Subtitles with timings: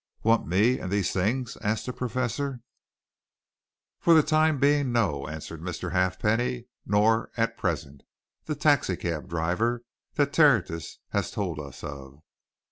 [0.23, 2.61] "Want me and these things?" asked the Professor.
[3.99, 5.91] "For the time being, no," answered Mr.
[5.91, 6.65] Halfpenny.
[6.87, 8.01] "Nor, at present,
[8.45, 9.83] the taxi cab driver
[10.15, 12.23] that Tertius has told us of.